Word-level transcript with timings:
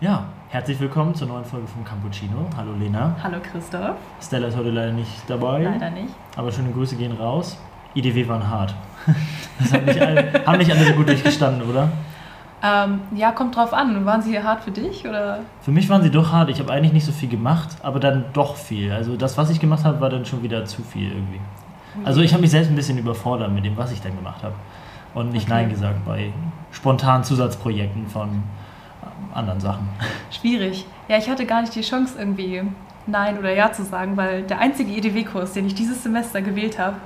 Ja, 0.00 0.26
herzlich 0.48 0.78
willkommen 0.78 1.12
zur 1.16 1.26
neuen 1.26 1.44
Folge 1.44 1.66
von 1.66 1.84
Campuccino. 1.84 2.46
Hallo 2.56 2.72
Lena. 2.78 3.16
Hallo 3.20 3.38
Christoph. 3.42 3.96
Stella 4.22 4.46
ist 4.46 4.56
heute 4.56 4.70
leider 4.70 4.92
nicht 4.92 5.10
dabei. 5.26 5.64
Leider 5.64 5.90
nicht. 5.90 6.14
Aber 6.36 6.52
schöne 6.52 6.70
Grüße 6.70 6.94
gehen 6.94 7.10
raus. 7.16 7.58
IDW 7.96 8.28
waren 8.28 8.48
hart. 8.48 8.76
Das 9.58 9.72
haben 9.72 9.86
nicht 9.86 10.00
alle, 10.00 10.46
haben 10.46 10.58
nicht 10.58 10.70
alle 10.70 10.84
so 10.84 10.92
gut 10.92 11.08
durchgestanden, 11.08 11.68
oder? 11.68 11.88
Ähm, 12.62 13.00
ja, 13.16 13.32
kommt 13.32 13.56
drauf 13.56 13.72
an. 13.72 14.06
Waren 14.06 14.22
sie 14.22 14.40
hart 14.40 14.62
für 14.62 14.70
dich 14.70 15.04
oder? 15.04 15.40
Für 15.62 15.72
mich 15.72 15.88
waren 15.88 16.00
sie 16.00 16.12
doch 16.12 16.30
hart. 16.30 16.48
Ich 16.50 16.60
habe 16.60 16.70
eigentlich 16.70 16.92
nicht 16.92 17.04
so 17.04 17.10
viel 17.10 17.28
gemacht, 17.28 17.70
aber 17.82 17.98
dann 17.98 18.26
doch 18.34 18.54
viel. 18.54 18.92
Also 18.92 19.16
das, 19.16 19.36
was 19.36 19.50
ich 19.50 19.58
gemacht 19.58 19.82
habe, 19.82 20.00
war 20.00 20.10
dann 20.10 20.24
schon 20.24 20.44
wieder 20.44 20.64
zu 20.64 20.82
viel 20.82 21.10
irgendwie. 21.10 21.40
Also 22.04 22.20
ich 22.20 22.32
habe 22.34 22.42
mich 22.42 22.52
selbst 22.52 22.68
ein 22.70 22.76
bisschen 22.76 22.98
überfordert 22.98 23.50
mit 23.50 23.64
dem, 23.64 23.76
was 23.76 23.90
ich 23.90 24.00
dann 24.00 24.14
gemacht 24.14 24.44
habe. 24.44 24.54
Und 25.14 25.32
nicht 25.32 25.48
okay. 25.48 25.62
Nein 25.62 25.70
gesagt 25.70 26.04
bei 26.04 26.32
spontanen 26.70 27.24
Zusatzprojekten 27.24 28.06
von 28.06 28.44
anderen 29.34 29.60
Sachen. 29.60 29.88
Schwierig. 30.30 30.86
Ja, 31.08 31.18
ich 31.18 31.28
hatte 31.28 31.46
gar 31.46 31.60
nicht 31.60 31.74
die 31.74 31.82
Chance 31.82 32.18
irgendwie 32.18 32.62
Nein 33.06 33.38
oder 33.38 33.52
Ja 33.54 33.72
zu 33.72 33.84
sagen, 33.84 34.16
weil 34.16 34.42
der 34.42 34.58
einzige 34.58 34.92
EDW-Kurs, 34.92 35.52
den 35.54 35.66
ich 35.66 35.74
dieses 35.74 36.02
Semester 36.02 36.42
gewählt 36.42 36.78
habe, 36.78 36.96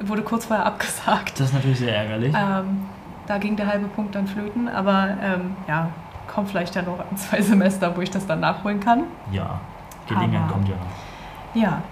wurde 0.00 0.22
kurz 0.22 0.46
vorher 0.46 0.64
abgesagt. 0.66 1.38
Das 1.38 1.48
ist 1.48 1.54
natürlich 1.54 1.78
sehr 1.78 1.94
ärgerlich. 1.96 2.34
Ähm, 2.36 2.86
da 3.26 3.38
ging 3.38 3.56
der 3.56 3.66
halbe 3.66 3.86
Punkt 3.88 4.14
dann 4.14 4.26
flöten, 4.26 4.68
aber 4.68 5.08
ähm, 5.22 5.56
ja, 5.68 5.90
kommt 6.26 6.48
vielleicht 6.48 6.74
ja 6.74 6.82
noch 6.82 6.98
ein, 6.98 7.16
zwei 7.16 7.40
Semester, 7.42 7.94
wo 7.96 8.00
ich 8.00 8.10
das 8.10 8.26
dann 8.26 8.40
nachholen 8.40 8.80
kann. 8.80 9.04
Ja, 9.30 9.60
Gelegenheit 10.08 10.50
kommt 10.50 10.68
ja 10.68 10.74
noch. 10.74 11.60
Ja, 11.62 11.82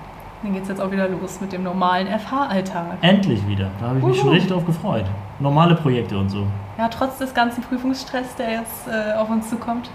dann 0.42 0.52
geht 0.52 0.62
es 0.62 0.68
jetzt 0.68 0.80
auch 0.80 0.90
wieder 0.90 1.08
los 1.08 1.40
mit 1.40 1.52
dem 1.52 1.64
normalen 1.64 2.06
FH-Alltag. 2.06 2.98
Endlich 3.02 3.46
wieder. 3.46 3.70
Da 3.80 3.88
habe 3.88 3.98
ich 3.98 4.04
mich 4.04 4.16
Uhu. 4.16 4.22
schon 4.22 4.30
richtig 4.30 4.50
drauf 4.50 4.64
gefreut. 4.64 5.04
Normale 5.40 5.74
Projekte 5.74 6.18
und 6.18 6.28
so. 6.30 6.46
Ja, 6.76 6.88
trotz 6.88 7.18
des 7.18 7.32
ganzen 7.32 7.62
Prüfungsstress, 7.62 8.34
der 8.36 8.50
jetzt 8.52 8.88
äh, 8.88 9.14
auf 9.14 9.30
uns 9.30 9.48
zukommt. 9.48 9.90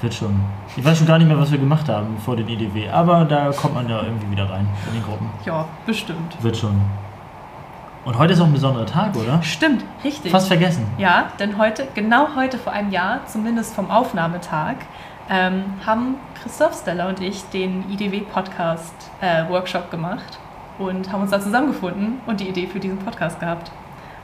Wird 0.00 0.14
schon. 0.14 0.40
Ich 0.76 0.84
weiß 0.84 0.98
schon 0.98 1.06
gar 1.06 1.18
nicht 1.18 1.26
mehr, 1.26 1.38
was 1.38 1.50
wir 1.50 1.58
gemacht 1.58 1.88
haben 1.88 2.16
vor 2.18 2.36
den 2.36 2.48
IDW, 2.48 2.88
aber 2.88 3.24
da 3.24 3.50
kommt 3.50 3.74
man 3.74 3.88
ja 3.88 4.00
irgendwie 4.02 4.30
wieder 4.30 4.48
rein 4.48 4.68
in 4.86 5.00
die 5.00 5.02
Gruppen. 5.04 5.28
Ja, 5.44 5.64
bestimmt. 5.86 6.40
Wird 6.40 6.56
schon. 6.56 6.80
Und 8.04 8.16
heute 8.16 8.32
ist 8.32 8.40
auch 8.40 8.46
ein 8.46 8.52
besonderer 8.52 8.86
Tag, 8.86 9.16
oder? 9.16 9.42
Stimmt, 9.42 9.84
richtig. 10.04 10.30
Fast 10.30 10.46
vergessen. 10.46 10.86
Ja, 10.98 11.32
denn 11.40 11.58
heute, 11.58 11.88
genau 11.94 12.28
heute 12.36 12.58
vor 12.58 12.72
einem 12.72 12.90
Jahr, 12.92 13.26
zumindest 13.26 13.74
vom 13.74 13.90
Aufnahmetag, 13.90 14.76
ähm, 15.28 15.64
haben 15.84 16.14
Christoph 16.40 16.74
Stella 16.80 17.08
und 17.08 17.20
ich 17.20 17.42
den 17.50 17.90
IDW-Podcast-Workshop 17.90 19.86
äh, 19.88 19.90
gemacht 19.90 20.38
und 20.78 21.12
haben 21.12 21.22
uns 21.22 21.32
da 21.32 21.40
zusammengefunden 21.40 22.20
und 22.26 22.38
die 22.40 22.48
Idee 22.48 22.68
für 22.68 22.78
diesen 22.78 22.98
Podcast 22.98 23.40
gehabt. 23.40 23.72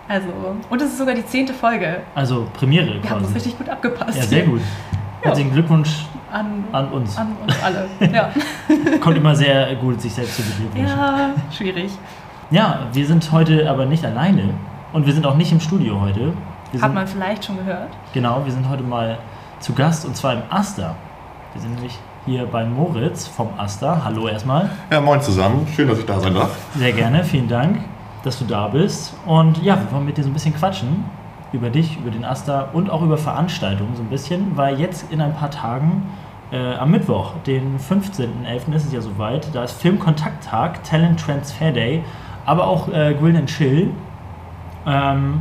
Also, 0.08 0.28
und 0.68 0.82
es 0.82 0.88
ist 0.92 0.98
sogar 0.98 1.14
die 1.14 1.24
zehnte 1.24 1.54
Folge. 1.54 2.02
Also 2.14 2.46
Premiere 2.52 2.86
Wir 2.86 3.00
quasi. 3.00 3.08
haben 3.14 3.24
uns 3.24 3.34
richtig 3.34 3.56
gut 3.56 3.68
abgepasst. 3.68 4.18
Ja, 4.18 4.22
sehr 4.22 4.42
gut. 4.44 4.60
Herzlichen 5.22 5.48
ja. 5.48 5.54
Glückwunsch 5.54 6.04
an, 6.30 6.64
an, 6.72 6.88
uns. 6.88 7.16
An 7.16 7.28
uns 7.42 7.54
alle, 7.62 7.88
ja. 8.12 8.30
Kommt 9.00 9.16
immer 9.16 9.34
sehr 9.34 9.74
gut, 9.76 10.00
sich 10.00 10.12
selbst 10.12 10.36
zu 10.36 10.42
beglückwünschen. 10.42 10.98
Ja, 10.98 11.30
schwierig. 11.50 11.92
Ja, 12.50 12.80
wir 12.92 13.06
sind 13.06 13.32
heute 13.32 13.70
aber 13.70 13.86
nicht 13.86 14.04
alleine 14.04 14.50
und 14.92 15.06
wir 15.06 15.12
sind 15.14 15.26
auch 15.26 15.36
nicht 15.36 15.50
im 15.52 15.60
Studio 15.60 16.00
heute. 16.00 16.34
Wir 16.72 16.80
Hat 16.82 16.88
sind, 16.88 16.94
man 16.94 17.06
vielleicht 17.06 17.44
schon 17.44 17.56
gehört. 17.56 17.88
Genau, 18.12 18.44
wir 18.44 18.52
sind 18.52 18.68
heute 18.68 18.82
mal 18.82 19.18
zu 19.60 19.72
Gast 19.72 20.04
und 20.04 20.16
zwar 20.16 20.34
im 20.34 20.42
Aster. 20.50 20.94
Wir 21.54 21.62
sind 21.62 21.74
nämlich 21.74 21.98
hier 22.26 22.44
bei 22.46 22.64
Moritz 22.64 23.26
vom 23.26 23.48
Aster. 23.56 24.04
Hallo 24.04 24.28
erstmal. 24.28 24.70
Ja, 24.90 25.00
moin 25.00 25.22
zusammen. 25.22 25.66
Schön, 25.74 25.88
dass 25.88 25.98
ich 25.98 26.06
da 26.06 26.20
sein 26.20 26.34
darf. 26.34 26.50
Sehr 26.76 26.92
gerne, 26.92 27.24
vielen 27.24 27.48
Dank, 27.48 27.78
dass 28.24 28.38
du 28.38 28.44
da 28.44 28.68
bist. 28.68 29.14
Und 29.26 29.62
ja, 29.62 29.78
wir 29.78 29.92
wollen 29.92 30.06
mit 30.06 30.16
dir 30.16 30.24
so 30.24 30.30
ein 30.30 30.34
bisschen 30.34 30.54
quatschen 30.54 31.04
über 31.52 31.70
dich, 31.70 31.98
über 31.98 32.10
den 32.10 32.24
Aster 32.24 32.70
und 32.72 32.90
auch 32.90 33.02
über 33.02 33.16
Veranstaltungen 33.16 33.94
so 33.94 34.02
ein 34.02 34.08
bisschen, 34.08 34.56
weil 34.56 34.80
jetzt 34.80 35.12
in 35.12 35.20
ein 35.20 35.34
paar 35.34 35.50
Tagen 35.50 36.02
äh, 36.50 36.74
am 36.74 36.90
Mittwoch, 36.90 37.34
den 37.46 37.78
15.11. 37.78 38.74
ist 38.74 38.86
es 38.86 38.92
ja 38.92 39.00
soweit, 39.00 39.54
da 39.54 39.64
ist 39.64 39.80
Filmkontakttag, 39.80 40.82
Talent 40.82 41.20
Transfer 41.20 41.70
Day 41.70 42.02
aber 42.46 42.66
auch 42.66 42.88
äh, 42.88 43.14
Grill 43.14 43.36
and 43.36 43.48
Chill. 43.48 43.90
Ähm, 44.86 45.40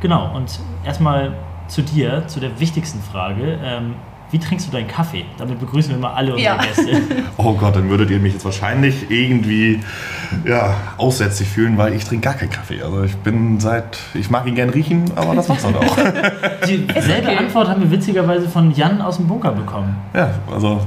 genau, 0.00 0.34
und 0.34 0.60
erstmal 0.84 1.32
zu 1.68 1.82
dir, 1.82 2.26
zu 2.26 2.40
der 2.40 2.58
wichtigsten 2.60 3.00
Frage. 3.00 3.58
Ähm, 3.62 3.94
wie 4.30 4.38
trinkst 4.38 4.66
du 4.66 4.72
deinen 4.72 4.88
Kaffee? 4.88 5.24
Damit 5.38 5.60
begrüßen 5.60 5.92
wir 5.92 5.98
mal 5.98 6.14
alle 6.14 6.34
unsere 6.34 6.56
ja. 6.56 6.62
Gäste. 6.62 7.02
Oh 7.36 7.54
Gott, 7.54 7.76
dann 7.76 7.88
würdet 7.88 8.10
ihr 8.10 8.18
mich 8.18 8.32
jetzt 8.32 8.44
wahrscheinlich 8.44 9.10
irgendwie 9.10 9.80
ja, 10.44 10.76
aussätzlich 10.96 11.48
fühlen, 11.48 11.76
weil 11.76 11.94
ich 11.94 12.04
trinke 12.04 12.24
gar 12.24 12.34
keinen 12.34 12.50
Kaffee. 12.50 12.82
Also 12.82 13.02
ich 13.02 13.16
bin 13.16 13.60
seit, 13.60 13.98
ich 14.14 14.30
mag 14.30 14.46
ihn 14.46 14.54
gern 14.54 14.70
riechen, 14.70 15.04
aber 15.16 15.34
das 15.34 15.48
war's 15.48 15.62
dann 15.62 15.76
auch. 15.76 15.96
Dieselbe 16.66 17.28
okay. 17.28 17.36
Antwort 17.36 17.68
haben 17.68 17.82
wir 17.82 17.90
witzigerweise 17.90 18.48
von 18.48 18.72
Jan 18.72 19.00
aus 19.02 19.16
dem 19.16 19.26
Bunker 19.26 19.52
bekommen. 19.52 19.96
Ja, 20.14 20.30
also 20.50 20.80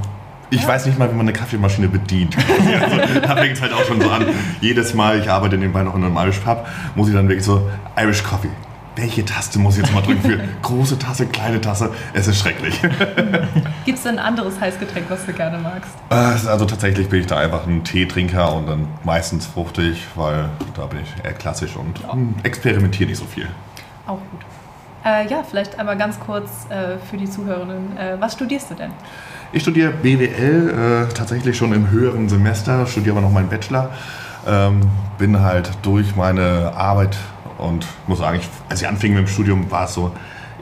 ich 0.50 0.66
weiß 0.66 0.86
nicht 0.86 0.98
mal, 0.98 1.10
wie 1.10 1.14
man 1.14 1.26
eine 1.28 1.32
Kaffeemaschine 1.32 1.88
bedient. 1.88 2.36
Also, 2.80 3.20
da 3.20 3.36
fängt 3.36 3.54
es 3.54 3.62
halt 3.62 3.72
auch 3.72 3.84
schon 3.84 4.00
so 4.00 4.08
an. 4.08 4.26
Jedes 4.60 4.94
Mal, 4.94 5.20
ich 5.20 5.28
arbeite 5.28 5.58
nebenbei 5.58 5.82
noch 5.82 5.94
in 5.94 6.04
einem 6.04 6.16
Irish 6.16 6.38
Pub, 6.38 6.66
muss 6.94 7.08
ich 7.08 7.14
dann 7.14 7.28
wirklich 7.28 7.44
so 7.44 7.68
Irish 7.96 8.22
Coffee. 8.22 8.50
Welche 8.98 9.24
Taste 9.24 9.60
muss 9.60 9.76
ich 9.78 9.84
jetzt 9.84 9.94
mal 9.94 10.00
drücken 10.00 10.22
für 10.22 10.40
große 10.62 10.98
Tasse, 10.98 11.26
kleine 11.26 11.60
Tasse? 11.60 11.92
Es 12.14 12.26
ist 12.26 12.40
schrecklich. 12.40 12.80
Gibt 13.84 13.96
es 13.96 14.04
ein 14.04 14.18
anderes 14.18 14.60
Heißgetränk, 14.60 15.06
was 15.08 15.24
du 15.24 15.32
gerne 15.32 15.56
magst? 15.56 15.92
Äh, 16.10 16.14
also 16.48 16.64
tatsächlich 16.64 17.08
bin 17.08 17.20
ich 17.20 17.28
da 17.28 17.36
einfach 17.36 17.64
ein 17.64 17.84
Teetrinker 17.84 18.52
und 18.52 18.66
dann 18.66 18.88
meistens 19.04 19.46
fruchtig, 19.46 20.04
weil 20.16 20.48
da 20.74 20.86
bin 20.86 20.98
ich 21.00 21.24
eher 21.24 21.32
klassisch 21.32 21.76
und 21.76 22.00
ja. 22.00 22.12
experimentiere 22.42 23.08
nicht 23.08 23.18
so 23.18 23.24
viel. 23.24 23.46
Auch 24.08 24.18
gut. 24.18 24.40
Äh, 25.04 25.28
ja, 25.28 25.44
vielleicht 25.48 25.78
einmal 25.78 25.96
ganz 25.96 26.18
kurz 26.18 26.66
äh, 26.68 26.98
für 27.08 27.18
die 27.18 27.30
Zuhörenden. 27.30 27.96
Äh, 27.96 28.16
was 28.18 28.32
studierst 28.32 28.72
du 28.72 28.74
denn? 28.74 28.90
Ich 29.52 29.62
studiere 29.62 29.92
BWL, 29.92 31.06
äh, 31.08 31.14
tatsächlich 31.14 31.56
schon 31.56 31.72
im 31.72 31.88
höheren 31.90 32.28
Semester, 32.28 32.84
studiere 32.88 33.16
aber 33.16 33.28
noch 33.28 33.32
meinen 33.32 33.48
Bachelor. 33.48 33.90
Ähm, 34.44 34.80
bin 35.18 35.40
halt 35.40 35.70
durch 35.82 36.16
meine 36.16 36.72
Arbeit 36.74 37.16
und 37.58 37.86
muss 38.06 38.18
sagen, 38.18 38.38
ich, 38.40 38.48
als 38.68 38.82
ich 38.82 38.88
anfing 38.88 39.14
mit 39.14 39.26
dem 39.26 39.28
Studium, 39.28 39.70
war 39.70 39.84
es 39.84 39.94
so, 39.94 40.12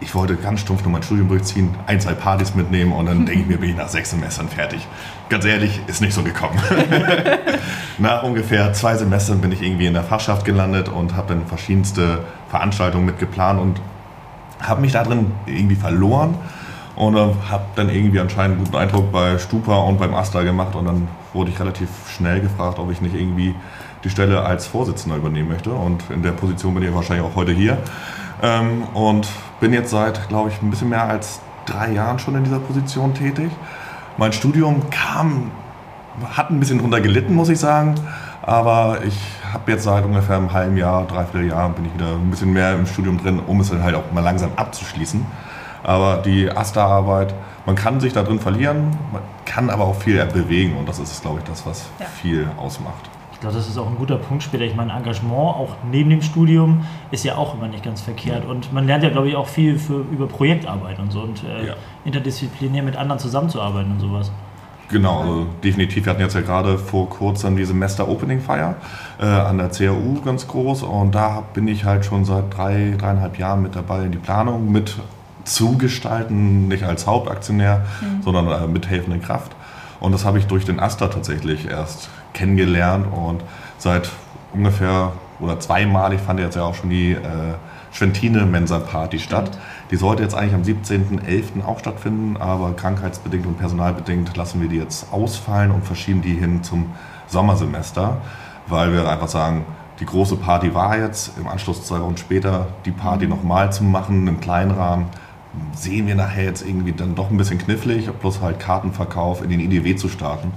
ich 0.00 0.14
wollte 0.14 0.36
ganz 0.36 0.60
stumpf 0.60 0.82
nur 0.82 0.92
mein 0.92 1.02
Studium 1.02 1.28
durchziehen, 1.28 1.74
ein, 1.86 2.00
zwei 2.00 2.12
Partys 2.12 2.54
mitnehmen 2.54 2.92
und 2.92 3.06
dann 3.06 3.24
denke 3.24 3.42
ich 3.42 3.46
mir, 3.46 3.58
bin 3.58 3.70
ich 3.70 3.76
nach 3.76 3.88
sechs 3.88 4.10
Semestern 4.10 4.48
fertig. 4.48 4.86
Ganz 5.28 5.44
ehrlich, 5.44 5.80
ist 5.86 6.00
nicht 6.00 6.12
so 6.12 6.22
gekommen. 6.22 6.60
nach 7.98 8.22
ungefähr 8.22 8.72
zwei 8.72 8.96
Semestern 8.96 9.40
bin 9.40 9.52
ich 9.52 9.62
irgendwie 9.62 9.86
in 9.86 9.94
der 9.94 10.04
Fachschaft 10.04 10.44
gelandet 10.44 10.88
und 10.88 11.16
habe 11.16 11.28
dann 11.28 11.46
verschiedenste 11.46 12.24
Veranstaltungen 12.50 13.06
mitgeplant 13.06 13.60
und 13.60 13.80
habe 14.60 14.80
mich 14.80 14.92
da 14.92 15.02
drin 15.02 15.32
irgendwie 15.46 15.76
verloren 15.76 16.34
und 16.94 17.16
äh, 17.16 17.34
habe 17.50 17.64
dann 17.76 17.88
irgendwie 17.88 18.20
anscheinend 18.20 18.56
einen 18.56 18.64
guten 18.64 18.76
Eindruck 18.76 19.12
bei 19.12 19.38
Stupa 19.38 19.76
und 19.78 19.98
beim 19.98 20.14
Asta 20.14 20.42
gemacht 20.42 20.74
und 20.74 20.86
dann 20.86 21.08
wurde 21.32 21.50
ich 21.50 21.60
relativ 21.60 21.88
schnell 22.14 22.40
gefragt, 22.40 22.78
ob 22.78 22.90
ich 22.90 23.00
nicht 23.00 23.14
irgendwie 23.14 23.54
die 24.06 24.10
Stelle 24.10 24.42
als 24.42 24.68
Vorsitzender 24.68 25.16
übernehmen 25.16 25.48
möchte 25.48 25.72
und 25.72 26.04
in 26.10 26.22
der 26.22 26.30
Position 26.30 26.74
bin 26.74 26.84
ich 26.84 26.94
wahrscheinlich 26.94 27.26
auch 27.26 27.34
heute 27.34 27.50
hier 27.50 27.76
ähm, 28.40 28.84
und 28.94 29.26
bin 29.58 29.72
jetzt 29.72 29.90
seit, 29.90 30.28
glaube 30.28 30.50
ich, 30.50 30.62
ein 30.62 30.70
bisschen 30.70 30.90
mehr 30.90 31.08
als 31.08 31.40
drei 31.66 31.90
Jahren 31.90 32.20
schon 32.20 32.36
in 32.36 32.44
dieser 32.44 32.60
Position 32.60 33.14
tätig. 33.14 33.50
Mein 34.16 34.32
Studium 34.32 34.88
kam, 34.90 35.50
hat 36.36 36.50
ein 36.50 36.60
bisschen 36.60 36.78
drunter 36.78 37.00
gelitten, 37.00 37.34
muss 37.34 37.48
ich 37.48 37.58
sagen, 37.58 37.96
aber 38.42 38.98
ich 39.04 39.18
habe 39.52 39.72
jetzt 39.72 39.82
seit 39.82 40.04
ungefähr 40.04 40.36
einem 40.36 40.52
halben 40.52 40.76
Jahr, 40.76 41.04
dreiviertel 41.04 41.48
Jahr 41.48 41.68
bin 41.70 41.86
ich 41.86 41.94
wieder 41.94 42.12
ein 42.12 42.30
bisschen 42.30 42.52
mehr 42.52 42.74
im 42.74 42.86
Studium 42.86 43.20
drin, 43.20 43.40
um 43.44 43.60
es 43.60 43.70
dann 43.70 43.82
halt 43.82 43.96
auch 43.96 44.12
mal 44.12 44.20
langsam 44.20 44.50
abzuschließen. 44.54 45.26
Aber 45.82 46.18
die 46.18 46.48
Asta-Arbeit, 46.48 47.34
man 47.64 47.74
kann 47.74 47.98
sich 47.98 48.12
da 48.12 48.22
drin 48.22 48.38
verlieren, 48.38 48.96
man 49.12 49.22
kann 49.44 49.68
aber 49.68 49.84
auch 49.84 49.96
viel 49.96 50.24
bewegen 50.26 50.76
und 50.76 50.88
das 50.88 51.00
ist, 51.00 51.22
glaube 51.22 51.40
ich, 51.40 51.44
das, 51.44 51.66
was 51.66 51.86
ja. 51.98 52.06
viel 52.06 52.48
ausmacht. 52.56 53.10
Ich 53.36 53.40
glaube, 53.40 53.54
das 53.54 53.68
ist 53.68 53.76
auch 53.76 53.86
ein 53.86 53.96
guter 53.96 54.16
Punkt 54.16 54.42
später. 54.42 54.64
Ich 54.64 54.74
meine, 54.74 54.94
Engagement 54.94 55.34
auch 55.34 55.76
neben 55.92 56.08
dem 56.08 56.22
Studium 56.22 56.86
ist 57.10 57.22
ja 57.22 57.36
auch 57.36 57.54
immer 57.54 57.68
nicht 57.68 57.84
ganz 57.84 58.00
verkehrt. 58.00 58.46
Und 58.46 58.72
man 58.72 58.86
lernt 58.86 59.04
ja, 59.04 59.10
glaube 59.10 59.28
ich, 59.28 59.36
auch 59.36 59.46
viel 59.46 59.78
für, 59.78 60.06
über 60.10 60.26
Projektarbeit 60.26 60.98
und 60.98 61.12
so 61.12 61.20
und 61.20 61.44
äh, 61.44 61.66
ja. 61.66 61.74
interdisziplinär 62.06 62.82
mit 62.82 62.96
anderen 62.96 63.18
zusammenzuarbeiten 63.18 63.92
und 63.92 64.00
sowas. 64.00 64.32
Genau, 64.88 65.20
also 65.20 65.46
definitiv. 65.62 66.06
Wir 66.06 66.12
hatten 66.12 66.22
jetzt 66.22 66.34
ja 66.34 66.40
gerade 66.40 66.78
vor 66.78 67.10
kurzem 67.10 67.58
die 67.58 67.66
Semester-Opening-Feier 67.66 68.76
äh, 69.20 69.26
an 69.26 69.58
der 69.58 69.68
CAU 69.68 70.22
ganz 70.24 70.48
groß 70.48 70.84
und 70.84 71.14
da 71.14 71.42
bin 71.52 71.68
ich 71.68 71.84
halt 71.84 72.06
schon 72.06 72.24
seit 72.24 72.56
drei, 72.56 72.94
dreieinhalb 72.96 73.38
Jahren 73.38 73.60
mit 73.60 73.76
dabei 73.76 74.04
in 74.04 74.12
die 74.12 74.18
Planung 74.18 74.72
mit 74.72 74.96
zugestalten, 75.44 76.68
nicht 76.68 76.84
als 76.84 77.06
Hauptaktionär, 77.06 77.84
mhm. 78.00 78.22
sondern 78.22 78.48
äh, 78.48 78.66
mit 78.66 78.88
helfenden 78.88 79.20
Kraft. 79.20 79.52
Und 80.00 80.12
das 80.12 80.24
habe 80.24 80.38
ich 80.38 80.46
durch 80.46 80.64
den 80.64 80.80
Asta 80.80 81.08
tatsächlich 81.08 81.68
erst 81.68 82.08
kennengelernt 82.36 83.06
und 83.12 83.42
seit 83.78 84.10
ungefähr 84.52 85.12
oder 85.40 85.58
zweimalig 85.60 86.20
fand 86.20 86.40
jetzt 86.40 86.56
ja 86.56 86.62
auch 86.62 86.74
schon 86.74 86.90
die 86.90 87.12
äh, 87.12 87.18
Schwentine-Mensa-Party 87.92 89.18
statt. 89.18 89.50
Die 89.90 89.96
sollte 89.96 90.22
jetzt 90.22 90.34
eigentlich 90.34 90.54
am 90.54 90.62
17.11. 90.62 91.64
auch 91.64 91.78
stattfinden, 91.78 92.36
aber 92.36 92.74
krankheitsbedingt 92.74 93.46
und 93.46 93.58
personalbedingt 93.58 94.36
lassen 94.36 94.60
wir 94.60 94.68
die 94.68 94.76
jetzt 94.76 95.12
ausfallen 95.12 95.70
und 95.70 95.84
verschieben 95.84 96.22
die 96.22 96.34
hin 96.34 96.62
zum 96.62 96.90
Sommersemester, 97.26 98.18
weil 98.66 98.92
wir 98.92 99.08
einfach 99.08 99.28
sagen, 99.28 99.64
die 100.00 100.06
große 100.06 100.36
Party 100.36 100.74
war 100.74 100.98
jetzt, 100.98 101.38
im 101.38 101.48
Anschluss 101.48 101.86
zwei 101.86 102.00
Wochen 102.00 102.18
später 102.18 102.68
die 102.84 102.90
Party 102.90 103.26
nochmal 103.26 103.72
zu 103.72 103.82
machen, 103.82 104.26
im 104.26 104.40
kleinen 104.40 104.72
Rahmen, 104.72 105.06
sehen 105.74 106.06
wir 106.06 106.14
nachher 106.14 106.44
jetzt 106.44 106.66
irgendwie 106.66 106.92
dann 106.92 107.14
doch 107.14 107.30
ein 107.30 107.38
bisschen 107.38 107.58
knifflig, 107.58 108.10
plus 108.20 108.42
halt 108.42 108.60
Kartenverkauf 108.60 109.42
in 109.42 109.48
den 109.48 109.60
IDW 109.60 109.96
zu 109.96 110.08
starten. 110.08 110.52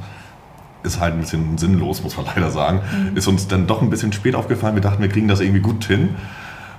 Ist 0.84 1.00
halt 1.00 1.14
ein 1.14 1.22
bisschen 1.22 1.58
sinnlos, 1.58 2.04
muss 2.04 2.16
man 2.18 2.26
leider 2.36 2.52
sagen. 2.52 2.82
Mhm. 2.92 3.18
Ist 3.18 3.28
uns 3.28 3.48
dann 3.48 3.68
doch 3.68 3.82
ein 3.82 3.90
bisschen 3.90 4.14
spät 4.14 4.36
aufgefallen. 4.36 4.76
Wir 4.76 4.82
dachten, 4.82 5.02
wir 5.02 5.10
kriegen 5.10 5.28
das 5.28 5.40
irgendwie 5.40 5.62
gut 5.62 5.84
hin. 5.86 6.16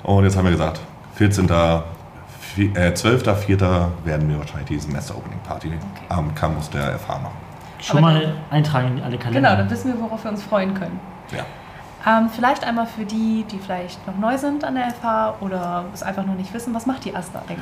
Und 0.02 0.24
jetzt 0.24 0.36
haben 0.36 0.44
wir 0.44 0.52
gesagt, 0.52 0.80
14. 1.16 1.48
Äh, 1.48 2.92
12.04. 2.92 3.86
werden 4.04 4.28
wir 4.28 4.38
wahrscheinlich 4.38 4.68
die 4.68 4.78
Semester-Opening-Party 4.78 5.68
okay. 5.68 5.78
am 6.08 6.34
Campus 6.34 6.68
der 6.70 6.98
FH 6.98 7.18
machen. 7.18 7.36
Schon 7.80 7.98
Aber 7.98 8.12
mal 8.12 8.34
eintragen 8.50 8.98
in 8.98 9.04
alle 9.04 9.18
Kalender. 9.18 9.50
Genau, 9.50 9.62
dann 9.62 9.70
wissen 9.70 9.92
wir, 9.92 10.00
worauf 10.00 10.24
wir 10.24 10.30
uns 10.30 10.42
freuen 10.42 10.74
können. 10.74 10.98
Ja. 11.30 11.44
Ähm, 12.06 12.30
vielleicht 12.34 12.64
einmal 12.64 12.86
für 12.86 13.04
die, 13.04 13.44
die 13.50 13.58
vielleicht 13.58 14.06
noch 14.06 14.16
neu 14.16 14.38
sind 14.38 14.64
an 14.64 14.74
der 14.74 14.90
FH 14.90 15.36
oder 15.40 15.84
es 15.92 16.02
einfach 16.02 16.24
noch 16.24 16.34
nicht 16.34 16.52
wissen, 16.54 16.74
was 16.74 16.86
macht 16.86 17.04
die 17.04 17.14
AStA 17.14 17.40
eigentlich? 17.40 17.60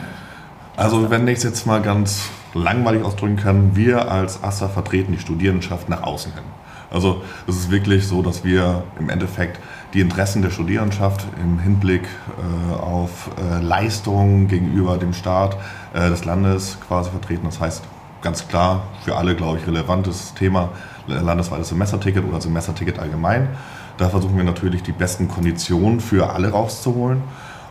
Also 0.78 1.10
wenn 1.10 1.26
ich 1.26 1.38
es 1.38 1.42
jetzt 1.42 1.66
mal 1.66 1.82
ganz 1.82 2.28
langweilig 2.54 3.02
ausdrücken 3.02 3.34
kann, 3.34 3.74
wir 3.74 4.12
als 4.12 4.44
AStA 4.44 4.68
vertreten 4.68 5.10
die 5.10 5.18
Studierendenschaft 5.18 5.88
nach 5.88 6.04
außen 6.04 6.32
hin. 6.32 6.44
Also 6.88 7.22
es 7.48 7.56
ist 7.56 7.70
wirklich 7.72 8.06
so, 8.06 8.22
dass 8.22 8.44
wir 8.44 8.84
im 9.00 9.10
Endeffekt 9.10 9.58
die 9.92 9.98
Interessen 9.98 10.40
der 10.40 10.50
Studierendenschaft 10.50 11.26
im 11.42 11.58
Hinblick 11.58 12.02
äh, 12.04 12.74
auf 12.76 13.28
äh, 13.36 13.60
Leistungen 13.60 14.46
gegenüber 14.46 14.98
dem 14.98 15.14
Staat 15.14 15.56
äh, 15.94 16.10
des 16.10 16.24
Landes 16.24 16.78
quasi 16.86 17.10
vertreten. 17.10 17.46
Das 17.46 17.58
heißt 17.58 17.82
ganz 18.22 18.46
klar 18.46 18.84
für 19.04 19.16
alle, 19.16 19.34
glaube 19.34 19.58
ich, 19.58 19.66
relevantes 19.66 20.32
Thema 20.34 20.68
landesweites 21.08 21.70
Semesterticket 21.70 22.24
oder 22.24 22.40
Semesterticket 22.40 23.00
allgemein. 23.00 23.48
Da 23.96 24.10
versuchen 24.10 24.36
wir 24.36 24.44
natürlich 24.44 24.84
die 24.84 24.92
besten 24.92 25.26
Konditionen 25.26 25.98
für 25.98 26.30
alle 26.30 26.50
rauszuholen 26.50 27.20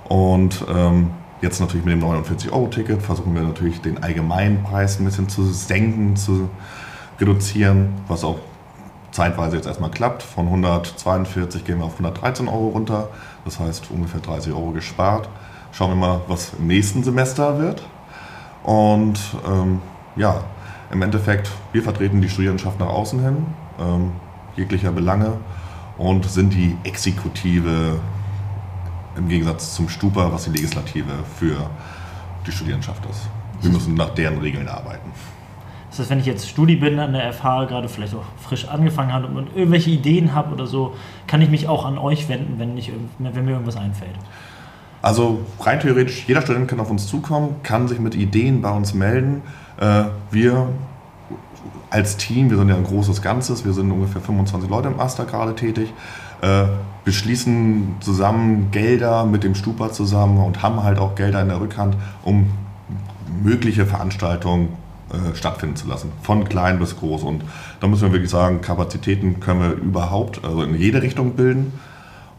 und 0.09 0.65
ähm, 0.67 1.11
Jetzt 1.41 1.59
natürlich 1.59 1.85
mit 1.85 1.93
dem 1.93 2.03
49-Euro-Ticket 2.03 3.01
versuchen 3.01 3.35
wir 3.35 3.43
natürlich 3.43 3.79
den 3.81 4.01
Allgemeinpreis 4.01 4.99
ein 4.99 5.05
bisschen 5.05 5.29
zu 5.29 5.43
senken, 5.43 6.15
zu 6.15 6.49
reduzieren, 7.19 7.93
was 8.07 8.23
auch 8.23 8.39
zeitweise 9.11 9.55
jetzt 9.55 9.67
erstmal 9.67 9.91
klappt. 9.91 10.23
Von 10.23 10.47
142 10.47 11.63
gehen 11.63 11.77
wir 11.77 11.85
auf 11.85 11.93
113 11.93 12.47
Euro 12.47 12.69
runter, 12.69 13.09
das 13.45 13.59
heißt 13.59 13.91
ungefähr 13.91 14.19
30 14.19 14.53
Euro 14.53 14.71
gespart. 14.71 15.29
Schauen 15.71 15.91
wir 15.91 15.95
mal, 15.95 16.21
was 16.27 16.53
im 16.57 16.67
nächsten 16.67 17.03
Semester 17.03 17.59
wird. 17.59 17.83
Und 18.63 19.19
ähm, 19.47 19.79
ja, 20.15 20.43
im 20.91 21.01
Endeffekt, 21.01 21.51
wir 21.71 21.83
vertreten 21.83 22.21
die 22.21 22.29
Studierendenschaft 22.29 22.79
nach 22.79 22.87
außen 22.87 23.19
hin, 23.21 23.45
ähm, 23.79 24.11
jeglicher 24.55 24.91
Belange 24.91 25.33
und 25.97 26.25
sind 26.25 26.53
die 26.53 26.75
Exekutive 26.83 27.99
im 29.17 29.27
Gegensatz 29.27 29.75
zum 29.75 29.89
Stupa, 29.89 30.31
was 30.31 30.45
die 30.45 30.51
Legislative 30.51 31.11
für 31.37 31.69
die 32.45 32.51
Studierendenschaft 32.51 33.03
ist. 33.09 33.29
Wir 33.61 33.71
müssen 33.71 33.95
nach 33.95 34.09
deren 34.09 34.37
Regeln 34.39 34.67
arbeiten. 34.67 35.11
Das 35.89 35.99
heißt, 35.99 36.09
wenn 36.09 36.19
ich 36.19 36.25
jetzt 36.25 36.47
Studi 36.47 36.75
bin 36.75 36.99
an 36.99 37.13
der 37.13 37.33
FH, 37.33 37.65
gerade 37.65 37.89
vielleicht 37.89 38.13
auch 38.13 38.25
frisch 38.39 38.67
angefangen 38.67 39.13
habe 39.13 39.27
und 39.27 39.55
irgendwelche 39.55 39.89
Ideen 39.89 40.35
habe 40.35 40.53
oder 40.53 40.67
so, 40.67 40.95
kann 41.25 41.41
ich 41.41 41.49
mich 41.49 41.67
auch 41.67 41.85
an 41.85 41.97
euch 41.97 42.29
wenden, 42.29 42.59
wenn, 42.59 42.77
ich, 42.77 42.91
wenn 43.17 43.45
mir 43.45 43.51
irgendwas 43.51 43.77
einfällt. 43.77 44.15
Also 45.01 45.39
rein 45.59 45.79
theoretisch, 45.79 46.25
jeder 46.27 46.41
Student 46.41 46.67
kann 46.67 46.79
auf 46.79 46.89
uns 46.89 47.07
zukommen, 47.07 47.55
kann 47.63 47.87
sich 47.87 47.99
mit 47.99 48.15
Ideen 48.15 48.61
bei 48.61 48.71
uns 48.71 48.93
melden. 48.93 49.41
Äh, 49.79 50.05
wir 50.31 50.69
als 51.89 52.17
Team, 52.17 52.49
wir 52.49 52.57
sind 52.57 52.69
ja 52.69 52.75
ein 52.75 52.83
großes 52.83 53.21
Ganzes, 53.21 53.63
wir 53.63 53.73
sind 53.73 53.91
ungefähr 53.91 54.21
25 54.21 54.69
Leute 54.69 54.89
im 54.89 54.97
Master 54.97 55.25
gerade 55.25 55.55
tätig, 55.55 55.93
äh, 56.41 56.65
beschließen 57.05 57.95
zusammen 58.01 58.69
Gelder 58.71 59.25
mit 59.25 59.43
dem 59.43 59.55
Stupa 59.55 59.91
zusammen 59.91 60.43
und 60.43 60.61
haben 60.61 60.83
halt 60.83 60.99
auch 60.99 61.15
Gelder 61.15 61.41
in 61.41 61.47
der 61.47 61.61
Rückhand, 61.61 61.95
um 62.23 62.51
mögliche 63.43 63.85
Veranstaltungen 63.85 64.69
äh, 65.09 65.35
stattfinden 65.35 65.77
zu 65.77 65.87
lassen, 65.87 66.11
von 66.21 66.43
klein 66.49 66.79
bis 66.79 66.97
groß. 66.97 67.23
Und 67.23 67.43
da 67.79 67.87
müssen 67.87 68.03
wir 68.03 68.11
wirklich 68.11 68.29
sagen, 68.29 68.59
Kapazitäten 68.59 69.39
können 69.39 69.61
wir 69.61 69.71
überhaupt 69.71 70.43
also 70.43 70.63
in 70.63 70.75
jede 70.75 71.01
Richtung 71.01 71.33
bilden. 71.33 71.71